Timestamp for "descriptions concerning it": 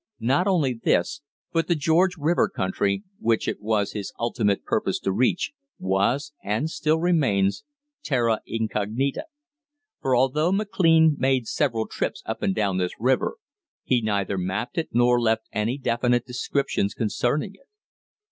16.25-17.67